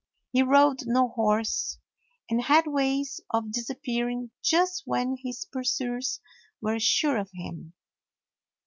He 0.31 0.41
rode 0.41 0.87
no 0.87 1.09
horse 1.09 1.77
and 2.27 2.41
had 2.41 2.65
ways 2.65 3.21
of 3.29 3.51
disappearing 3.51 4.31
just 4.43 4.81
when 4.87 5.15
his 5.21 5.45
pursuers 5.45 6.19
were 6.59 6.79
sure 6.79 7.17
of 7.19 7.29
him. 7.35 7.73